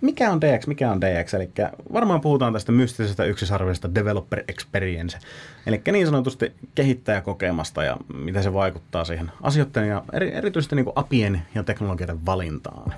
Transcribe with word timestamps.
mikä 0.00 0.32
on 0.32 0.40
DX, 0.40 0.66
mikä 0.66 0.90
on 0.90 1.00
DX? 1.00 1.34
Eli 1.34 1.50
varmaan 1.92 2.20
puhutaan 2.20 2.52
tästä 2.52 2.72
mystisestä 2.72 3.24
yksisarvisesta 3.24 3.94
developer 3.94 4.44
experience, 4.48 5.18
eli 5.66 5.82
niin 5.92 6.06
sanotusti 6.06 6.52
kehittäjäkokemasta 6.74 7.84
ja 7.84 7.96
miten 8.14 8.42
se 8.42 8.52
vaikuttaa 8.52 9.04
siihen 9.04 9.32
asioiden 9.42 9.88
ja 9.88 10.02
eri, 10.12 10.34
erityisesti 10.34 10.76
niin 10.76 10.84
kuin 10.84 10.96
apien 10.96 11.42
ja 11.54 11.62
teknologioiden 11.62 12.26
valintaan. 12.26 12.94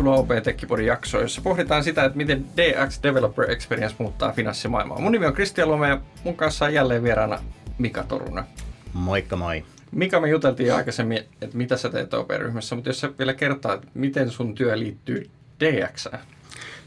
Tervetuloa 0.00 0.20
OP 0.20 0.44
Tekkipodin 0.44 0.86
jaksoon, 0.86 1.22
jossa 1.22 1.40
pohditaan 1.40 1.84
sitä, 1.84 2.04
että 2.04 2.16
miten 2.16 2.44
DX 2.56 3.02
Developer 3.02 3.50
Experience 3.50 3.96
muuttaa 3.98 4.32
finanssimaailmaa. 4.32 5.00
Mun 5.00 5.12
nimi 5.12 5.26
on 5.26 5.32
Kristian 5.32 5.70
Lome 5.70 5.88
ja 5.88 6.00
mun 6.24 6.36
kanssa 6.36 6.64
on 6.64 6.74
jälleen 6.74 7.02
vieraana 7.02 7.38
Mika 7.78 8.02
Torunen. 8.02 8.44
Moikka 8.92 9.36
moi. 9.36 9.64
Mika, 9.92 10.20
me 10.20 10.28
juteltiin 10.28 10.74
aikaisemmin, 10.74 11.18
että 11.42 11.56
mitä 11.56 11.76
sä 11.76 11.88
teet 11.88 12.14
OP-ryhmässä, 12.14 12.74
mutta 12.74 12.90
jos 12.90 13.00
sä 13.00 13.10
vielä 13.18 13.34
kertaa, 13.34 13.74
että 13.74 13.86
miten 13.94 14.30
sun 14.30 14.54
työ 14.54 14.78
liittyy 14.78 15.30
DX? 15.60 16.08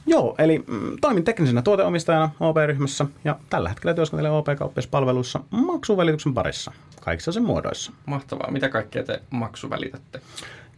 Joo, 0.06 0.36
eli 0.38 0.64
mm, 0.68 0.98
toimin 1.02 1.24
teknisenä 1.24 1.62
tuoteomistajana 1.62 2.30
OP-ryhmässä 2.40 3.06
ja 3.24 3.40
tällä 3.50 3.70
hetkellä 3.70 3.94
työskentelen 3.94 4.32
OP-kauppiaspalveluissa 4.32 5.40
maksuvälityksen 5.50 6.34
parissa, 6.34 6.72
kaikissa 7.02 7.32
sen 7.32 7.44
muodoissa. 7.44 7.92
Mahtavaa. 8.06 8.52
Mitä 8.52 8.70
kaikkea 8.70 9.04
te 9.04 9.22
maksuvälitätte? 9.30 10.22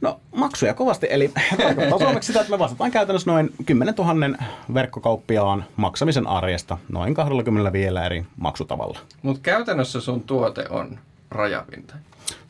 No 0.06 0.20
maksuja 0.36 0.74
kovasti, 0.74 1.08
eli 1.10 1.32
tarkoittaa 1.58 2.00
suomeksi 2.00 2.28
sitä, 2.28 2.40
että 2.40 2.52
me 2.52 2.60
vastataan 2.60 2.92
käytännössä 2.92 3.32
noin 3.32 3.50
10 3.66 3.94
000 3.98 4.38
verkkokauppiaan 4.74 5.66
maksamisen 5.76 6.28
arjesta 6.28 6.78
noin 6.90 7.14
25 7.14 7.96
eri 8.06 8.26
maksutavalla. 8.38 9.00
Mutta 9.22 9.42
käytännössä 9.44 10.02
sun 10.02 10.24
tuote 10.24 10.66
on 10.70 11.00
rajapinta. 11.32 11.96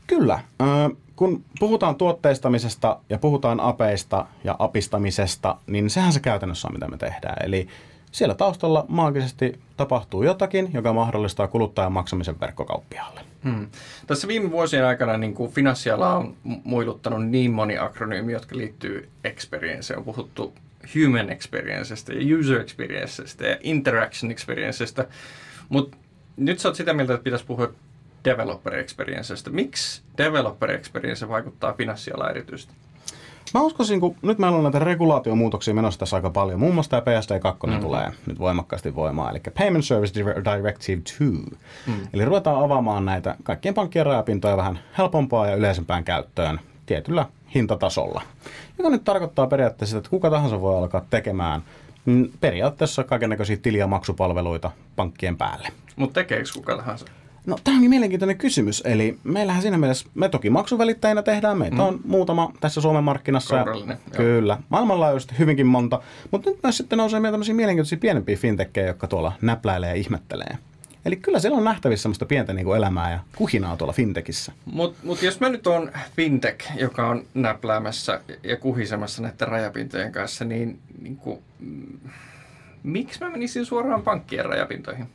Kyllä. 0.07 0.39
Kun 1.15 1.43
puhutaan 1.59 1.95
tuotteistamisesta 1.95 2.99
ja 3.09 3.17
puhutaan 3.17 3.59
apeista 3.59 4.25
ja 4.43 4.55
apistamisesta, 4.59 5.57
niin 5.67 5.89
sehän 5.89 6.13
se 6.13 6.19
käytännössä 6.19 6.67
on, 6.67 6.73
mitä 6.73 6.87
me 6.87 6.97
tehdään. 6.97 7.45
Eli 7.45 7.67
siellä 8.15 8.35
taustalla 8.35 8.85
maagisesti 8.87 9.59
tapahtuu 9.77 10.23
jotakin, 10.23 10.69
joka 10.73 10.93
mahdollistaa 10.93 11.47
kuluttajan 11.47 11.91
maksamisen 11.91 12.39
verkkokauppiaalle. 12.39 13.21
Hmm. 13.43 13.67
Tässä 14.07 14.27
viime 14.27 14.51
vuosien 14.51 14.85
aikana 14.85 15.17
niin 15.17 15.33
kuin 15.33 15.51
finanssiala 15.51 16.15
on 16.15 16.35
muiluttanut 16.63 17.27
niin 17.27 17.51
moni 17.51 17.77
akronyymi, 17.77 18.31
jotka 18.31 18.57
liittyy 18.57 19.09
experience. 19.23 19.97
On 19.97 20.03
puhuttu 20.03 20.53
human 20.95 21.29
experiencestä 21.29 22.13
ja 22.13 22.37
user 22.39 22.61
experiencestä 22.61 23.47
ja 23.47 23.57
interaction 23.61 24.31
experiencestä. 24.31 25.07
Mutta 25.69 25.97
nyt 26.37 26.59
sä 26.59 26.69
oot 26.69 26.75
sitä 26.75 26.93
mieltä, 26.93 27.13
että 27.13 27.23
pitäisi 27.23 27.45
puhua 27.45 27.73
developer 28.25 28.75
experiencestä. 28.75 29.49
Miksi 29.49 30.01
developer 30.17 30.71
experience 30.71 31.29
vaikuttaa 31.29 31.73
finanssialaan 31.73 32.31
erityisesti? 32.31 32.73
Mä 33.55 33.61
uskoisin, 33.61 33.99
kun 33.99 34.15
nyt 34.21 34.39
meillä 34.39 34.57
on 34.57 34.63
näitä 34.63 34.79
regulaatiomuutoksia 34.79 35.73
menossa 35.73 35.99
tässä 35.99 36.15
aika 36.15 36.29
paljon. 36.29 36.59
Muun 36.59 36.73
muassa 36.73 36.89
tämä 36.89 37.01
PSD2 37.01 37.73
mm. 37.75 37.79
tulee 37.79 38.11
nyt 38.25 38.39
voimakkaasti 38.39 38.95
voimaan, 38.95 39.31
eli 39.31 39.41
Payment 39.57 39.85
Service 39.85 40.13
Directive 40.15 40.71
2. 40.71 40.95
Mm. 41.19 41.43
Eli 42.13 42.25
ruvetaan 42.25 42.63
avaamaan 42.63 43.05
näitä 43.05 43.35
kaikkien 43.43 43.73
pankkien 43.73 44.05
rajapintoja 44.05 44.57
vähän 44.57 44.79
helpompaa 44.97 45.47
ja 45.47 45.55
yleisempään 45.55 46.03
käyttöön 46.03 46.59
tietyllä 46.85 47.25
hintatasolla. 47.55 48.21
Joka 48.77 48.89
nyt 48.89 49.03
tarkoittaa 49.03 49.47
periaatteessa 49.47 49.97
että 49.97 50.09
kuka 50.09 50.29
tahansa 50.29 50.61
voi 50.61 50.77
alkaa 50.77 51.05
tekemään 51.09 51.61
periaatteessa 52.39 53.03
kaikenlaisia 53.03 53.57
tili- 53.57 53.77
ja 53.77 53.87
maksupalveluita 53.87 54.71
pankkien 54.95 55.37
päälle. 55.37 55.67
Mutta 55.95 56.13
tekeekö 56.13 56.49
kuka 56.53 56.77
tahansa? 56.77 57.05
No 57.45 57.57
tämä 57.63 57.75
onkin 57.75 57.89
mielenkiintoinen 57.89 58.37
kysymys. 58.37 58.83
Eli 58.85 59.19
meillähän 59.23 59.61
siinä 59.61 59.77
mielessä, 59.77 60.09
me 60.15 60.29
toki 60.29 60.49
maksuvälittäjinä 60.49 61.21
tehdään, 61.21 61.57
meitä 61.57 61.75
mm. 61.75 61.81
on 61.81 61.99
muutama 62.05 62.51
tässä 62.59 62.81
Suomen 62.81 63.03
markkinassa. 63.03 63.55
Kourallinen, 63.55 63.97
kyllä, 64.17 64.57
maailmanlaajuisesti 64.69 65.35
hyvinkin 65.39 65.67
monta. 65.67 66.01
Mutta 66.31 66.49
nyt 66.49 66.59
myös 66.63 66.77
sitten 66.77 66.97
nousee 66.97 67.19
meillä 67.19 67.33
tämmöisiä 67.33 67.55
mielenkiintoisia 67.55 67.97
pienempiä 67.97 68.37
fintekkejä, 68.37 68.87
jotka 68.87 69.07
tuolla 69.07 69.31
näpläilee 69.41 69.89
ja 69.89 69.95
ihmettelee. 69.95 70.57
Eli 71.05 71.15
kyllä 71.15 71.39
siellä 71.39 71.57
on 71.57 71.63
nähtävissä 71.63 72.01
semmoista 72.01 72.25
pientä 72.25 72.53
niin 72.53 72.65
kuin 72.65 72.77
elämää 72.77 73.11
ja 73.11 73.19
kuhinaa 73.35 73.77
tuolla 73.77 73.93
fintekissä. 73.93 74.51
Mutta 74.65 74.99
mut 75.03 75.21
jos 75.21 75.39
mä 75.39 75.49
nyt 75.49 75.67
on 75.67 75.91
fintech, 76.15 76.71
joka 76.77 77.07
on 77.07 77.25
näpläämässä 77.33 78.21
ja 78.43 78.57
kuhisemassa 78.57 79.21
näiden 79.21 79.47
rajapintojen 79.47 80.11
kanssa, 80.11 80.45
niin, 80.45 80.79
niin 81.01 81.17
kuin, 81.17 81.39
mm, 81.59 81.99
miksi 82.83 83.19
mä 83.19 83.29
menisin 83.29 83.65
suoraan 83.65 84.01
pankkien 84.01 84.45
rajapintoihin? 84.45 85.05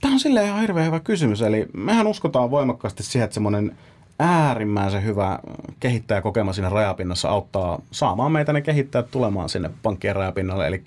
Tämä 0.00 0.14
on 0.14 0.20
silleen 0.20 0.46
ihan 0.46 0.60
hirveän 0.60 0.86
hyvä 0.86 1.00
kysymys. 1.00 1.42
Eli 1.42 1.66
mehän 1.72 2.06
uskotaan 2.06 2.50
voimakkaasti 2.50 3.02
siihen, 3.02 3.24
että 3.24 3.34
semmoinen 3.34 3.76
äärimmäisen 4.18 5.04
hyvä 5.04 5.38
kehittäjäkokema 5.80 6.52
siinä 6.52 6.68
rajapinnassa 6.68 7.28
auttaa 7.28 7.80
saamaan 7.90 8.32
meitä 8.32 8.52
ne 8.52 8.60
kehittäjät 8.60 9.10
tulemaan 9.10 9.48
sinne 9.48 9.70
pankkien 9.82 10.16
rajapinnalle. 10.16 10.66
Eli 10.66 10.82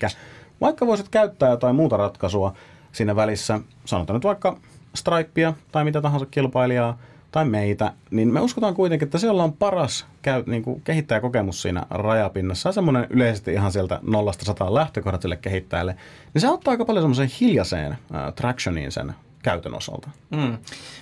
vaikka 0.60 0.86
voisit 0.86 1.08
käyttää 1.08 1.50
jotain 1.50 1.76
muuta 1.76 1.96
ratkaisua 1.96 2.52
siinä 2.92 3.16
välissä, 3.16 3.60
sanotaan 3.84 4.14
nyt 4.14 4.24
vaikka 4.24 4.56
Stripea 4.94 5.54
tai 5.72 5.84
mitä 5.84 6.00
tahansa 6.00 6.26
kilpailijaa, 6.26 6.98
tai 7.30 7.44
meitä, 7.44 7.92
niin 8.10 8.32
me 8.32 8.40
uskotaan 8.40 8.74
kuitenkin, 8.74 9.06
että 9.06 9.18
se, 9.18 9.30
on 9.30 9.52
paras 9.52 10.06
käy, 10.22 10.42
niin 10.46 10.62
kuin 10.62 10.80
kehittäjäkokemus 10.80 11.62
siinä 11.62 11.86
rajapinnassa, 11.90 12.68
ja 12.68 12.72
semmoinen 12.72 13.06
yleisesti 13.10 13.52
ihan 13.52 13.72
sieltä 13.72 14.00
nollasta 14.02 14.44
sataan 14.44 14.74
lähtökohdat 14.74 15.22
sille 15.22 15.36
kehittäjälle, 15.36 15.96
niin 16.34 16.40
se 16.40 16.46
auttaa 16.46 16.70
aika 16.70 16.84
paljon 16.84 17.02
semmoiseen 17.02 17.30
hiljaiseen 17.40 17.92
äh, 17.92 18.34
tractioniin 18.34 18.92
sen 18.92 19.14
käytön 19.42 19.74
osalta. 19.74 20.10
Mm. 20.30 20.58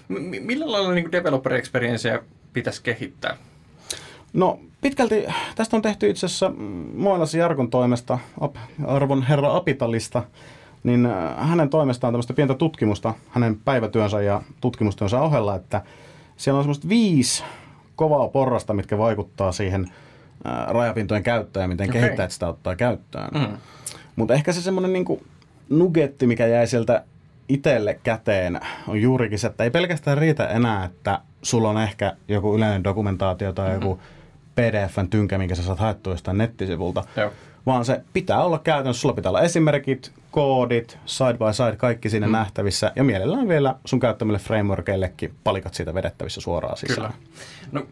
M- 0.08 0.46
millä 0.46 0.72
lailla 0.72 0.92
niin 0.92 1.12
developer 1.12 1.54
experiencea 1.54 2.18
pitäisi 2.52 2.82
kehittää? 2.82 3.36
No 4.32 4.60
pitkälti 4.80 5.26
tästä 5.54 5.76
on 5.76 5.82
tehty 5.82 6.10
itse 6.10 6.26
asiassa 6.26 6.52
Moilas 6.94 7.34
Jarkon 7.34 7.70
toimesta, 7.70 8.18
arvon 8.86 9.22
herra 9.22 9.56
Apitalista, 9.56 10.22
niin 10.84 11.08
hänen 11.36 11.70
toimestaan 11.70 12.12
tämmöistä 12.12 12.32
pientä 12.32 12.54
tutkimusta 12.54 13.14
hänen 13.28 13.60
päivätyönsä 13.64 14.22
ja 14.22 14.42
tutkimustyönsä 14.60 15.20
ohella, 15.20 15.54
että 15.54 15.82
siellä 16.38 16.58
on 16.58 16.64
semmoista 16.64 16.88
viisi 16.88 17.44
kovaa 17.96 18.28
porrasta, 18.28 18.74
mitkä 18.74 18.98
vaikuttaa 18.98 19.52
siihen 19.52 19.92
ää, 20.44 20.66
rajapintojen 20.68 21.22
käyttöön 21.22 21.64
ja 21.64 21.68
miten 21.68 21.90
okay. 21.90 22.00
kehittäjät 22.00 22.30
sitä 22.30 22.48
ottaa 22.48 22.76
käyttöön. 22.76 23.28
Mm. 23.34 23.56
Mutta 24.16 24.34
ehkä 24.34 24.52
se 24.52 24.62
semmoinen 24.62 24.92
niinku 24.92 25.22
nugetti, 25.68 26.26
mikä 26.26 26.46
jäi 26.46 26.66
sieltä 26.66 27.04
itselle 27.48 28.00
käteen, 28.02 28.60
on 28.88 29.02
juurikin 29.02 29.38
se, 29.38 29.46
että 29.46 29.64
ei 29.64 29.70
pelkästään 29.70 30.18
riitä 30.18 30.48
enää, 30.48 30.84
että 30.84 31.20
sulla 31.42 31.70
on 31.70 31.82
ehkä 31.82 32.16
joku 32.28 32.56
yleinen 32.56 32.84
dokumentaatio 32.84 33.52
tai 33.52 33.68
mm-hmm. 33.68 33.82
joku 33.82 34.00
PDFn 34.54 35.08
tynkä, 35.08 35.38
minkä 35.38 35.54
sä 35.54 35.62
saat 35.62 35.78
haettua 35.78 36.12
jostain 36.12 36.38
nettisivulta, 36.38 37.04
Joo. 37.16 37.32
Vaan 37.68 37.84
se 37.84 38.00
pitää 38.12 38.44
olla 38.44 38.58
käytännössä, 38.58 39.00
sulla 39.00 39.14
pitää 39.14 39.30
olla 39.30 39.40
esimerkit, 39.40 40.12
koodit, 40.30 40.98
side 41.06 41.32
by 41.32 41.52
side, 41.52 41.76
kaikki 41.76 42.10
siinä 42.10 42.26
mm. 42.26 42.32
nähtävissä 42.32 42.92
ja 42.96 43.04
mielellään 43.04 43.48
vielä 43.48 43.74
sun 43.84 44.00
käyttämille 44.00 44.38
frameworkeillekin 44.38 45.34
palikat 45.44 45.74
siitä 45.74 45.94
vedettävissä 45.94 46.40
suoraan 46.40 46.76
sisään. 46.76 46.96
Kyllä. 46.96 47.12
No, 47.72 47.86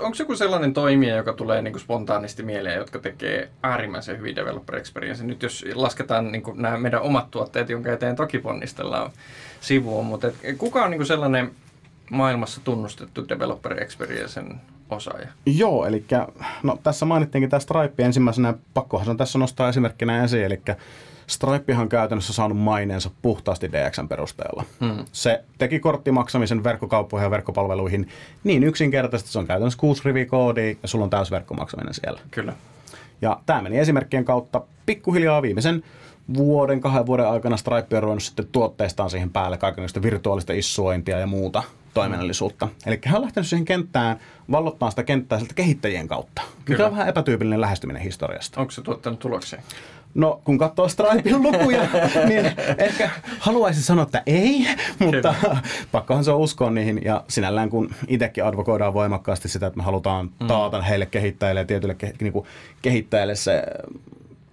onko 0.00 0.16
joku 0.18 0.36
sellainen 0.36 0.74
toimija, 0.74 1.16
joka 1.16 1.32
tulee 1.32 1.62
niin 1.62 1.72
kuin 1.72 1.80
spontaanisti 1.80 2.42
mieleen, 2.42 2.76
jotka 2.76 2.98
tekee 2.98 3.50
äärimmäisen 3.62 4.18
hyvin 4.18 4.36
developer 4.36 4.76
experience? 4.76 5.24
Nyt 5.24 5.42
jos 5.42 5.64
lasketaan 5.74 6.32
niin 6.32 6.42
kuin 6.42 6.62
nämä 6.62 6.78
meidän 6.78 7.02
omat 7.02 7.30
tuotteet, 7.30 7.70
jonka 7.70 7.92
eteen 7.92 8.16
toki 8.16 8.38
ponnistellaan 8.38 9.10
sivuun, 9.60 10.06
mutta 10.06 10.26
et, 10.42 10.58
kuka 10.58 10.84
on 10.84 10.90
niin 10.90 10.98
kuin 10.98 11.06
sellainen 11.06 11.50
maailmassa 12.10 12.60
tunnustettu 12.64 13.28
developer 13.28 13.82
experiencen 13.82 14.60
osaaja? 14.90 15.28
Joo, 15.46 15.86
eli 15.86 16.04
no, 16.62 16.78
tässä 16.82 17.06
mainittiinkin 17.06 17.50
tämä 17.50 17.60
Stripe 17.60 18.04
ensimmäisenä, 18.04 18.54
pakkohan 18.74 19.04
se 19.04 19.10
on 19.10 19.16
tässä 19.16 19.38
nostaa 19.38 19.68
esimerkkinä 19.68 20.24
esiin, 20.24 20.44
eli 20.44 20.60
Stripehan 21.28 21.82
on 21.82 21.88
käytännössä 21.88 22.32
saanut 22.32 22.58
maineensa 22.58 23.10
puhtaasti 23.22 23.72
DXn 23.72 24.08
perusteella. 24.08 24.64
Hmm. 24.80 25.04
Se 25.12 25.44
teki 25.58 25.80
korttimaksamisen 25.80 26.64
verkkokauppoihin 26.64 27.26
ja 27.26 27.30
verkkopalveluihin 27.30 28.08
niin 28.44 28.64
yksinkertaisesti, 28.64 29.32
se 29.32 29.38
on 29.38 29.46
käytännössä 29.46 29.78
kuusi 29.78 30.02
rivi 30.04 30.26
koodia 30.26 30.74
ja 30.82 30.88
sulla 30.88 31.04
on 31.04 31.10
täysverkkomaksaminen 31.10 31.94
siellä. 31.94 32.20
Kyllä. 32.30 32.52
Ja 33.22 33.40
tämä 33.46 33.62
meni 33.62 33.78
esimerkkien 33.78 34.24
kautta 34.24 34.60
pikkuhiljaa 34.86 35.42
viimeisen 35.42 35.82
vuoden, 36.34 36.80
kahden 36.80 37.06
vuoden 37.06 37.28
aikana 37.28 37.56
Stripe 37.56 37.96
on 37.96 38.02
ruvennut 38.02 38.22
sitten 38.22 38.48
tuotteistaan 38.52 39.10
siihen 39.10 39.30
päälle 39.30 39.58
kaikenlaista 39.58 40.02
virtuaalista 40.02 40.52
issuointia 40.52 41.18
ja 41.18 41.26
muuta 41.26 41.62
toiminnallisuutta. 41.94 42.68
Eli 42.86 42.98
hän 43.04 43.16
on 43.16 43.22
lähtenyt 43.22 43.46
siihen 43.48 43.64
kenttään 43.64 44.18
vallottaa 44.50 44.90
sitä 44.90 45.02
kenttää 45.02 45.38
sieltä 45.38 45.54
kehittäjien 45.54 46.08
kautta, 46.08 46.42
Kyllä. 46.42 46.78
mikä 46.78 46.86
on 46.86 46.92
vähän 46.92 47.08
epätyypillinen 47.08 47.60
lähestyminen 47.60 48.02
historiasta. 48.02 48.60
Onko 48.60 48.70
se 48.70 48.82
tuottanut 48.82 49.18
tuloksia? 49.18 49.62
No, 50.14 50.40
kun 50.44 50.58
katsoo 50.58 50.88
Stripein 50.88 51.42
lukuja, 51.42 51.82
niin 52.28 52.52
ehkä 52.78 53.10
haluaisin 53.38 53.82
sanoa, 53.82 54.02
että 54.02 54.22
ei, 54.26 54.66
mutta 54.98 55.34
Kyllä. 55.40 55.56
pakkohan 55.92 56.24
se 56.24 56.30
on 56.30 56.38
uskoa 56.38 56.70
niihin. 56.70 57.00
Ja 57.04 57.24
sinällään 57.28 57.70
kun 57.70 57.94
itsekin 58.08 58.44
advokoidaan 58.44 58.94
voimakkaasti 58.94 59.48
sitä, 59.48 59.66
että 59.66 59.76
me 59.76 59.82
halutaan 59.82 60.30
mm. 60.40 60.46
taata 60.46 60.82
heille 60.82 61.06
kehittäjille 61.06 61.60
ja 61.60 61.66
tietyille 61.66 61.94
ke, 61.94 62.12
niin 62.20 62.32
kuin 62.32 62.46
kehittäjille 62.82 63.34
se 63.34 63.62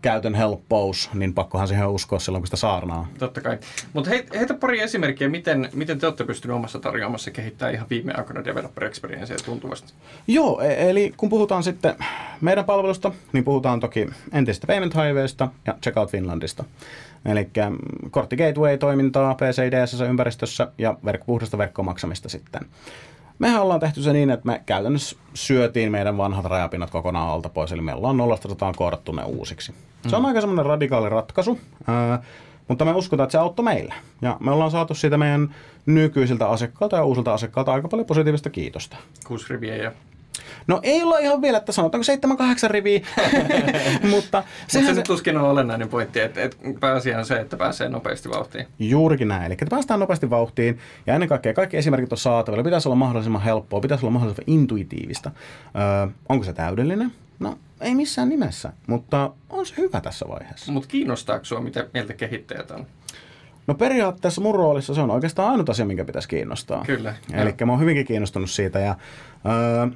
käytön 0.05 0.35
helppous, 0.35 1.09
niin 1.13 1.33
pakkohan 1.33 1.67
siihen 1.67 1.89
uskoa 1.89 2.19
silloin, 2.19 2.41
kun 2.41 2.47
sitä 2.47 2.57
saarnaa. 2.57 3.07
Totta 3.19 3.41
kai. 3.41 3.57
Mutta 3.93 4.09
hei, 4.09 4.25
heitä 4.33 4.53
pari 4.53 4.81
esimerkkiä, 4.81 5.29
miten, 5.29 5.69
miten 5.73 5.99
te 5.99 6.05
olette 6.05 6.23
pystyneet 6.23 6.55
omassa 6.57 6.79
tarjoamassa 6.79 7.31
kehittämään 7.31 7.75
ihan 7.75 7.87
viime 7.89 8.13
aikoina 8.13 8.45
developer 8.45 8.83
experiencea 8.83 9.37
tuntuvasti. 9.45 9.93
Joo, 10.27 10.61
e- 10.61 10.89
eli 10.89 11.13
kun 11.17 11.29
puhutaan 11.29 11.63
sitten 11.63 11.95
meidän 12.41 12.65
palvelusta, 12.65 13.11
niin 13.33 13.43
puhutaan 13.43 13.79
toki 13.79 14.09
entistä 14.31 14.67
Payment 14.67 14.95
Highwaysta 14.95 15.47
ja 15.65 15.75
Checkout 15.81 16.11
Finlandista. 16.11 16.63
Eli 17.25 17.49
kortti 18.11 18.35
gateway-toimintaa 18.35 19.35
PC 19.35 19.61
DSS-ympäristössä 19.71 20.67
ja 20.77 20.95
verk- 21.05 21.25
puhdasta 21.25 21.57
verkkomaksamista 21.57 22.29
sitten. 22.29 22.61
Mehän 23.39 23.61
ollaan 23.61 23.79
tehty 23.79 24.01
se 24.01 24.13
niin, 24.13 24.29
että 24.29 24.45
me 24.45 24.61
käytännössä 24.65 25.15
syötiin 25.33 25.91
meidän 25.91 26.17
vanhat 26.17 26.45
rajapinnat 26.45 26.89
kokonaan 26.89 27.29
alta 27.29 27.49
pois, 27.49 27.71
eli 27.71 27.81
me 27.81 27.93
ollaan 27.93 28.17
nollasta 28.17 28.49
sataan 28.49 28.73
koodattu 28.77 29.11
ne 29.11 29.23
uusiksi. 29.23 29.73
Se 30.07 30.15
on 30.15 30.21
mm. 30.21 30.25
aika 30.25 30.41
semmoinen 30.41 30.65
radikaali 30.65 31.09
ratkaisu, 31.09 31.59
ää, 31.87 32.23
mutta 32.67 32.85
me 32.85 32.93
uskotaan, 32.93 33.25
että 33.25 33.31
se 33.31 33.37
auttoi 33.37 33.65
meille. 33.65 33.93
Ja 34.21 34.37
me 34.39 34.51
ollaan 34.51 34.71
saatu 34.71 34.93
siitä 34.93 35.17
meidän 35.17 35.55
nykyisiltä 35.85 36.49
asiakkailta 36.49 36.95
ja 36.95 37.03
uusilta 37.03 37.33
asiakkailta 37.33 37.73
aika 37.73 37.87
paljon 37.87 38.07
positiivista 38.07 38.49
kiitosta. 38.49 38.97
Kuusi 39.27 39.45
riviä 39.49 39.75
ja 39.75 39.91
No 40.67 40.79
ei 40.83 41.03
olla 41.03 41.17
ihan 41.17 41.41
vielä, 41.41 41.57
että 41.57 41.71
sanotaanko 41.71 42.05
7-8 42.67 42.71
riviä, 42.71 42.99
mutta 44.11 44.43
sehän 44.67 44.95
se, 44.95 44.99
se 44.99 45.01
tuskin 45.01 45.37
on 45.37 45.43
olennainen 45.43 45.89
pointti, 45.89 46.19
että, 46.19 46.41
että 46.41 46.57
pääasia 46.79 47.19
on 47.19 47.25
se, 47.25 47.35
että 47.35 47.57
pääsee 47.57 47.89
nopeasti 47.89 48.29
vauhtiin. 48.29 48.67
Juurikin 48.79 49.27
näin, 49.27 49.43
eli 49.43 49.53
että 49.53 49.65
päästään 49.69 49.99
nopeasti 49.99 50.29
vauhtiin 50.29 50.79
ja 51.07 51.13
ennen 51.13 51.29
kaikkea 51.29 51.53
kaikki 51.53 51.77
esimerkit 51.77 52.11
on 52.11 52.17
saatavilla, 52.17 52.63
pitäisi 52.63 52.87
olla 52.87 52.95
mahdollisimman 52.95 53.41
helppoa, 53.41 53.79
pitäisi 53.79 54.05
olla 54.05 54.13
mahdollisimman 54.13 54.53
intuitiivista. 54.59 55.31
Öö, 55.75 56.07
onko 56.29 56.45
se 56.45 56.53
täydellinen? 56.53 57.11
No 57.39 57.57
ei 57.81 57.95
missään 57.95 58.29
nimessä, 58.29 58.73
mutta 58.87 59.31
on 59.49 59.65
se 59.65 59.73
hyvä 59.77 60.01
tässä 60.01 60.25
vaiheessa. 60.29 60.71
Mutta 60.71 60.89
kiinnostaako 60.89 61.45
sinua, 61.45 61.63
mitä 61.63 61.87
mieltä 61.93 62.13
kehittäjät 62.13 62.71
on? 62.71 62.85
No 63.67 63.75
periaatteessa 63.75 64.41
mun 64.41 64.55
roolissa 64.55 64.93
se 64.93 65.01
on 65.01 65.11
oikeastaan 65.11 65.51
ainut 65.51 65.69
asia, 65.69 65.85
minkä 65.85 66.05
pitäisi 66.05 66.27
kiinnostaa. 66.27 66.83
Kyllä. 66.85 67.15
Eli 67.33 67.53
mä 67.65 67.71
oon 67.71 67.81
hyvinkin 67.81 68.05
kiinnostunut 68.05 68.49
siitä 68.49 68.79
ja 68.79 68.95
öö, 69.45 69.87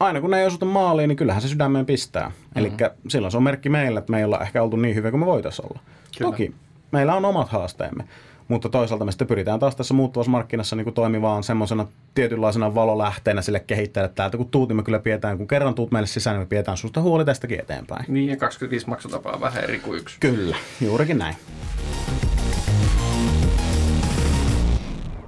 aina 0.00 0.20
kun 0.20 0.30
ne 0.30 0.40
ei 0.40 0.46
osuta 0.46 0.66
maaliin, 0.66 1.08
niin 1.08 1.16
kyllähän 1.16 1.42
se 1.42 1.48
sydämeen 1.48 1.86
pistää. 1.86 2.28
Mm-hmm. 2.28 2.50
Eli 2.56 2.72
silloin 3.08 3.30
se 3.30 3.36
on 3.36 3.42
merkki 3.42 3.68
meille, 3.68 3.98
että 3.98 4.10
me 4.10 4.18
ei 4.18 4.24
olla 4.24 4.40
ehkä 4.40 4.62
oltu 4.62 4.76
niin 4.76 4.94
hyviä 4.94 5.10
kuin 5.10 5.20
me 5.20 5.26
voitaisiin 5.26 5.66
olla. 5.66 5.80
Kyllä. 6.18 6.30
Toki 6.30 6.54
meillä 6.92 7.14
on 7.14 7.24
omat 7.24 7.48
haasteemme, 7.48 8.04
mutta 8.48 8.68
toisaalta 8.68 9.04
me 9.04 9.12
sitten 9.12 9.28
pyritään 9.28 9.60
taas 9.60 9.76
tässä 9.76 9.94
muuttuvassa 9.94 10.30
markkinassa 10.30 10.76
niin 10.76 10.84
kuin 10.84 10.94
toimivaan 10.94 11.42
semmoisena 11.42 11.86
tietynlaisena 12.14 12.74
valolähteenä 12.74 13.42
sille 13.42 13.60
kehittäjälle. 13.60 14.12
Täältä 14.14 14.36
kun 14.36 14.50
tuut, 14.50 14.68
niin 14.68 14.76
me 14.76 14.82
kyllä 14.82 14.98
pidetään, 14.98 15.38
kun 15.38 15.48
kerran 15.48 15.74
tuut 15.74 15.90
meille 15.90 16.06
sisään, 16.06 16.34
niin 16.36 16.46
me 16.46 16.48
pidetään 16.48 16.76
susta 16.76 17.00
huoli 17.00 17.24
tästäkin 17.24 17.60
eteenpäin. 17.60 18.04
Niin, 18.08 18.28
ja 18.28 18.36
25 18.36 18.88
maksutapaa 18.88 19.40
vähän 19.40 19.64
eri 19.64 19.78
kuin 19.78 19.98
yksi. 19.98 20.16
Kyllä, 20.20 20.56
juurikin 20.80 21.18
näin. 21.18 21.36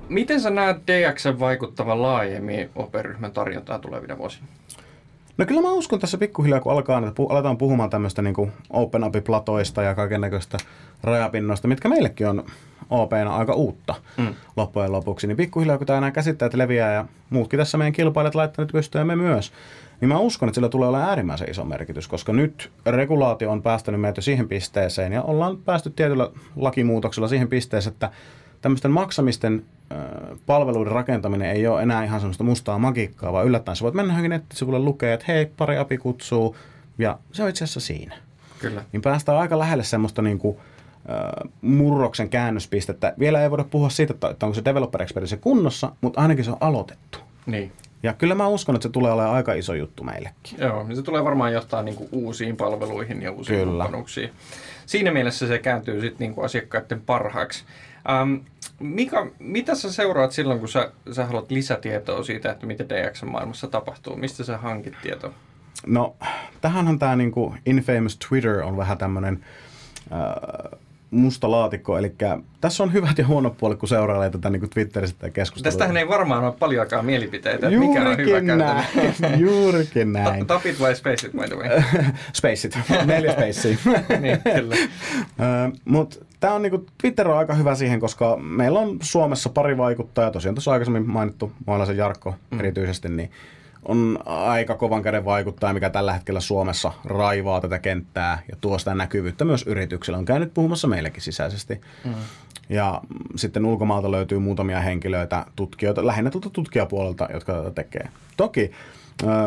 Miten 0.08 0.40
sä 0.40 0.50
näet 0.50 0.76
DX 0.86 1.24
vaikuttavan 1.38 2.02
laajemmin 2.02 2.70
OP-ryhmän 2.74 3.32
tarjontaa 3.32 3.78
tulevina 3.78 4.18
vuosina? 4.18 4.46
No 5.38 5.46
kyllä 5.46 5.62
mä 5.62 5.72
uskon 5.72 5.98
tässä 6.00 6.18
pikkuhiljaa, 6.18 6.60
kun 6.60 6.72
alkaa, 6.72 6.98
että 6.98 7.22
pu- 7.22 7.32
aletaan 7.32 7.58
puhumaan 7.58 7.90
tämmöistä 7.90 8.22
niin 8.22 8.52
open 8.70 9.02
platoista 9.24 9.82
ja 9.82 9.94
kaiken 9.94 10.20
näköistä 10.20 10.58
rajapinnoista, 11.02 11.68
mitkä 11.68 11.88
meillekin 11.88 12.26
on 12.26 12.44
OPna 12.90 13.36
aika 13.36 13.54
uutta 13.54 13.94
mm. 14.16 14.34
loppujen 14.56 14.92
lopuksi, 14.92 15.26
niin 15.26 15.36
pikkuhiljaa 15.36 15.78
kun 15.78 15.86
tämä 15.86 16.00
nämä 16.00 16.10
käsitteet 16.10 16.54
leviää 16.54 16.92
ja 16.92 17.04
muutkin 17.30 17.58
tässä 17.58 17.78
meidän 17.78 17.92
kilpailijat 17.92 18.34
laittaneet 18.34 18.72
pystyä 18.72 19.04
me 19.04 19.16
myös, 19.16 19.52
niin 20.00 20.08
mä 20.08 20.18
uskon, 20.18 20.48
että 20.48 20.54
sillä 20.54 20.68
tulee 20.68 20.88
olemaan 20.88 21.08
äärimmäisen 21.08 21.50
iso 21.50 21.64
merkitys, 21.64 22.08
koska 22.08 22.32
nyt 22.32 22.70
regulaatio 22.86 23.50
on 23.50 23.62
päästänyt 23.62 24.00
meitä 24.00 24.20
siihen 24.20 24.48
pisteeseen 24.48 25.12
ja 25.12 25.22
ollaan 25.22 25.56
päästy 25.56 25.90
tietyllä 25.90 26.30
lakimuutoksella 26.56 27.28
siihen 27.28 27.48
pisteeseen, 27.48 27.92
että 27.92 28.10
tämmöisten 28.60 28.90
maksamisten 28.90 29.64
palveluiden 30.46 30.92
rakentaminen 30.92 31.50
ei 31.50 31.66
ole 31.66 31.82
enää 31.82 32.04
ihan 32.04 32.20
semmoista 32.20 32.44
mustaa 32.44 32.78
magiikkaa, 32.78 33.32
vaan 33.32 33.46
yllättäen 33.46 33.76
sä 33.76 33.82
voit 33.82 33.94
mennä 33.94 34.12
johonkin 34.12 34.30
nettisivulle 34.30 34.78
lukea, 34.78 35.14
että 35.14 35.26
hei, 35.28 35.46
pari 35.46 35.78
api 35.78 35.98
kutsuu, 35.98 36.56
ja 36.98 37.18
se 37.32 37.42
on 37.42 37.48
itse 37.48 37.64
asiassa 37.64 37.80
siinä. 37.80 38.14
Kyllä. 38.58 38.84
Niin 38.92 39.02
päästään 39.02 39.38
aika 39.38 39.58
lähelle 39.58 39.84
semmoista 39.84 40.22
niin 40.22 40.38
kuin, 40.38 40.56
murroksen 41.62 42.28
käännöspistettä. 42.28 43.14
Vielä 43.18 43.42
ei 43.42 43.50
voida 43.50 43.64
puhua 43.64 43.90
siitä, 43.90 44.14
että 44.30 44.46
onko 44.46 44.54
se 44.54 44.64
developer 44.64 45.02
experience 45.02 45.36
kunnossa, 45.36 45.92
mutta 46.00 46.20
ainakin 46.20 46.44
se 46.44 46.50
on 46.50 46.56
aloitettu. 46.60 47.18
Niin. 47.46 47.72
Ja 48.02 48.12
kyllä 48.12 48.34
mä 48.34 48.48
uskon, 48.48 48.74
että 48.74 48.88
se 48.88 48.92
tulee 48.92 49.12
olemaan 49.12 49.34
aika 49.34 49.52
iso 49.52 49.74
juttu 49.74 50.04
meillekin. 50.04 50.58
Joo, 50.58 50.84
niin 50.84 50.96
se 50.96 51.02
tulee 51.02 51.24
varmaan 51.24 51.52
johtaa 51.52 51.82
niin 51.82 51.94
kuin 51.94 52.08
uusiin 52.12 52.56
palveluihin 52.56 53.22
ja 53.22 53.32
uusiin 53.32 53.58
kyllä. 53.58 53.84
kumppanuuksiin. 53.84 54.30
Siinä 54.86 55.10
mielessä 55.10 55.46
se 55.46 55.58
kääntyy 55.58 56.00
sitten 56.00 56.28
niin 56.28 56.44
asiakkaiden 56.44 57.00
parhaaksi. 57.00 57.64
Ähm, 58.10 58.34
Mika, 58.80 59.26
mitä 59.38 59.74
sä 59.74 59.92
seuraat 59.92 60.32
silloin, 60.32 60.58
kun 60.58 60.68
sä, 60.68 60.92
sä 61.12 61.26
haluat 61.26 61.50
lisätietoa 61.50 62.22
siitä, 62.22 62.50
että 62.50 62.66
mitä 62.66 62.84
DX-maailmassa 62.84 63.66
tapahtuu? 63.66 64.16
Mistä 64.16 64.44
sä 64.44 64.58
hankit 64.58 64.94
tietoa? 65.02 65.32
No, 65.86 66.16
tähänhän 66.60 66.98
tämä 66.98 67.16
niinku 67.16 67.54
infamous 67.66 68.18
Twitter 68.28 68.60
on 68.62 68.76
vähän 68.76 68.98
tämmöinen 68.98 69.44
äh, 70.12 70.78
musta 71.10 71.50
laatikko, 71.50 71.98
eli 71.98 72.14
tässä 72.60 72.82
on 72.82 72.92
hyvät 72.92 73.18
ja 73.18 73.26
huonot 73.26 73.58
puolet, 73.58 73.78
kun 73.78 73.88
seurailee 73.88 74.30
tätä 74.30 74.50
niin 74.50 74.70
Twitterissä 74.70 75.16
tätä 75.18 75.30
keskustelua. 75.30 75.72
Tästähän 75.72 75.96
ei 75.96 76.08
varmaan 76.08 76.44
ole 76.44 76.54
paljonkaan 76.58 77.06
mielipiteitä, 77.06 77.68
että 77.68 77.80
mikä 77.80 78.08
on 78.08 78.16
hyvä 78.16 78.40
näin. 78.40 78.84
Juurikin 79.40 80.12
näin. 80.12 80.46
Ta- 80.46 80.54
tapit 80.54 80.80
vai 80.80 80.96
spaceit, 80.96 81.32
by 81.32 81.46
the 81.48 81.56
way? 81.56 81.82
spaceit, 82.38 82.78
neljä 83.04 83.32
spacea. 83.32 83.76
niin, 84.20 84.38
kyllä. 84.54 84.76
Mutta 85.84 86.16
tämä 86.40 86.54
on 86.54 86.62
niinku, 86.62 86.86
Twitter 87.00 87.28
on 87.28 87.38
aika 87.38 87.54
hyvä 87.54 87.74
siihen, 87.74 88.00
koska 88.00 88.36
meillä 88.36 88.80
on 88.80 88.98
Suomessa 89.02 89.48
pari 89.48 89.76
vaikuttajaa, 89.76 90.30
tosiaan 90.30 90.54
tuossa 90.54 90.72
aikaisemmin 90.72 91.10
mainittu 91.10 91.52
Moilaisen 91.66 91.96
Jarkko 91.96 92.34
mm. 92.50 92.58
erityisesti, 92.60 93.08
niin 93.08 93.30
on 93.88 94.18
aika 94.26 94.74
kovan 94.74 95.02
käden 95.02 95.24
vaikuttaja, 95.24 95.72
mikä 95.72 95.90
tällä 95.90 96.12
hetkellä 96.12 96.40
Suomessa 96.40 96.92
raivaa 97.04 97.60
tätä 97.60 97.78
kenttää 97.78 98.42
ja 98.50 98.56
tuo 98.60 98.78
sitä 98.78 98.94
näkyvyyttä 98.94 99.44
myös 99.44 99.62
yrityksillä. 99.66 100.18
On 100.18 100.24
käynyt 100.24 100.54
puhumassa 100.54 100.88
meillekin 100.88 101.22
sisäisesti. 101.22 101.80
Mm. 102.04 102.14
Ja 102.68 103.00
sitten 103.36 103.66
ulkomaalta 103.66 104.10
löytyy 104.10 104.38
muutamia 104.38 104.80
henkilöitä, 104.80 105.46
tutkijoita, 105.56 106.06
lähinnä 106.06 106.30
tuolta 106.30 106.50
tutkijapuolelta, 106.50 107.28
jotka 107.32 107.52
tätä 107.52 107.70
tekee. 107.70 108.08
Toki, 108.36 108.70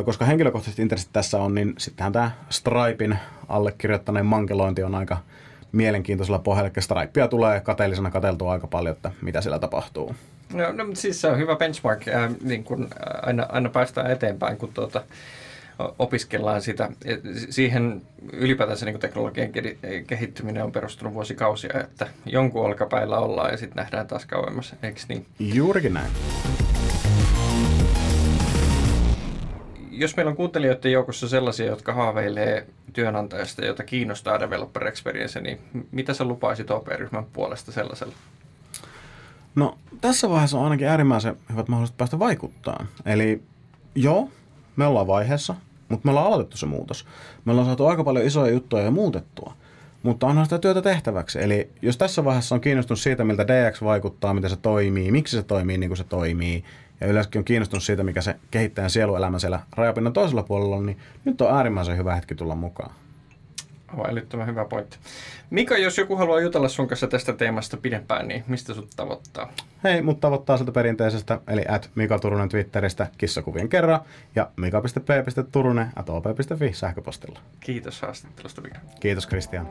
koska 0.05 0.25
henkilökohtaiset 0.25 0.79
intressit 0.79 1.09
tässä 1.13 1.37
on, 1.41 1.55
niin 1.55 1.73
sittenhän 1.77 2.13
tämä 2.13 2.31
Stripein 2.49 3.17
allekirjoittaneen 3.49 4.25
mankelointi 4.25 4.83
on 4.83 4.95
aika 4.95 5.17
mielenkiintoisella 5.71 6.39
pohjalla. 6.39 6.71
Eli 6.75 6.83
Stripea 6.83 7.27
tulee 7.27 7.59
kateellisena 7.59 8.11
kateltua 8.11 8.51
aika 8.51 8.67
paljon, 8.67 8.95
että 8.95 9.11
mitä 9.21 9.41
siellä 9.41 9.59
tapahtuu. 9.59 10.15
No, 10.53 10.71
no 10.71 10.85
siis 10.93 11.21
se 11.21 11.27
on 11.27 11.37
hyvä 11.37 11.55
benchmark, 11.55 12.07
äh, 12.07 12.31
niin 12.43 12.63
kun 12.63 12.87
aina, 13.21 13.45
aina 13.49 13.69
päästään 13.69 14.11
eteenpäin, 14.11 14.57
kun 14.57 14.73
tuota, 14.73 15.03
opiskellaan 15.99 16.61
sitä. 16.61 16.89
Siihen 17.49 18.01
ylipäätänsä 18.33 18.85
niin 18.85 18.99
teknologian 18.99 19.49
kehittyminen 20.07 20.63
on 20.63 20.71
perustunut 20.71 21.13
vuosikausia, 21.13 21.79
että 21.79 22.07
jonkun 22.25 22.65
olkapäillä 22.65 23.17
ollaan 23.19 23.51
ja 23.51 23.57
sitten 23.57 23.75
nähdään 23.75 24.07
taas 24.07 24.25
kauemmas, 24.25 24.75
eikö 24.83 24.99
niin? 25.07 25.25
Juurikin 25.39 25.93
näin. 25.93 26.11
Jos 29.91 30.15
meillä 30.15 30.29
on 30.29 30.35
kuuntelijoiden 30.35 30.91
joukossa 30.91 31.29
sellaisia, 31.29 31.65
jotka 31.65 31.93
haaveilee 31.93 32.67
työnantajasta, 32.93 33.65
jota 33.65 33.83
kiinnostaa 33.83 34.39
developer 34.39 34.87
experience, 34.87 35.41
niin 35.41 35.59
mitä 35.91 36.13
sä 36.13 36.23
lupaisit 36.23 36.71
OP-ryhmän 36.71 37.25
puolesta 37.25 37.71
sellaisella? 37.71 38.13
No 39.55 39.77
tässä 40.01 40.29
vaiheessa 40.29 40.57
on 40.57 40.63
ainakin 40.63 40.87
äärimmäisen 40.87 41.37
hyvät 41.51 41.67
mahdollisuudet 41.67 41.97
päästä 41.97 42.19
vaikuttaa. 42.19 42.85
Eli 43.05 43.43
joo, 43.95 44.29
me 44.75 44.85
ollaan 44.85 45.07
vaiheessa, 45.07 45.55
mutta 45.89 46.07
me 46.07 46.09
ollaan 46.11 46.27
aloitettu 46.27 46.57
se 46.57 46.65
muutos. 46.65 47.05
Me 47.45 47.51
ollaan 47.51 47.67
saatu 47.67 47.85
aika 47.85 48.03
paljon 48.03 48.25
isoja 48.25 48.51
juttuja 48.51 48.83
ja 48.83 48.91
muutettua. 48.91 49.53
Mutta 50.03 50.27
onhan 50.27 50.45
sitä 50.45 50.59
työtä 50.59 50.81
tehtäväksi. 50.81 51.43
Eli 51.43 51.69
jos 51.81 51.97
tässä 51.97 52.25
vaiheessa 52.25 52.55
on 52.55 52.61
kiinnostunut 52.61 52.99
siitä, 52.99 53.23
miltä 53.23 53.47
DX 53.47 53.81
vaikuttaa, 53.83 54.33
miten 54.33 54.49
se 54.49 54.55
toimii, 54.55 55.11
miksi 55.11 55.37
se 55.37 55.43
toimii 55.43 55.77
niin 55.77 55.89
kuin 55.89 55.97
se 55.97 56.03
toimii, 56.03 56.63
ja 57.01 57.07
yleensäkin 57.07 57.39
on 57.39 57.45
kiinnostunut 57.45 57.83
siitä, 57.83 58.03
mikä 58.03 58.21
se 58.21 58.35
kehittäjän 58.51 58.89
sieluelämä 58.89 59.39
siellä 59.39 59.59
rajapinnan 59.75 60.13
toisella 60.13 60.43
puolella 60.43 60.75
on, 60.75 60.85
niin 60.85 60.97
nyt 61.25 61.41
on 61.41 61.55
äärimmäisen 61.55 61.97
hyvä 61.97 62.15
hetki 62.15 62.35
tulla 62.35 62.55
mukaan. 62.55 62.95
Aivan 63.91 64.09
älyttömän 64.09 64.47
hyvä 64.47 64.65
pointti. 64.65 64.97
Mika, 65.49 65.77
jos 65.77 65.97
joku 65.97 66.15
haluaa 66.15 66.39
jutella 66.39 66.67
sun 66.67 66.87
kanssa 66.87 67.07
tästä 67.07 67.33
teemasta 67.33 67.77
pidempään, 67.77 68.27
niin 68.27 68.43
mistä 68.47 68.73
sut 68.73 68.89
tavoittaa? 68.95 69.53
Hei, 69.83 70.01
mut 70.01 70.19
tavoittaa 70.19 70.57
sieltä 70.57 70.71
perinteisestä, 70.71 71.39
eli 71.47 71.61
at 71.67 71.89
Mika 71.95 72.19
Turunen 72.19 72.49
Twitteristä 72.49 73.07
kissakuvien 73.17 73.69
kerran 73.69 73.99
ja 74.35 74.49
mika.p.turunen 74.57 75.87
at 75.95 76.09
op.fi 76.09 76.73
sähköpostilla. 76.73 77.39
Kiitos 77.59 78.01
haastattelusta, 78.01 78.61
Mika. 78.61 78.79
Kiitos, 78.99 79.27
Kristian. 79.27 79.69